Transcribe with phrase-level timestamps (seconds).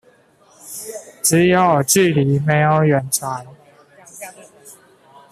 [1.21, 3.45] 只有距離沒有遠傳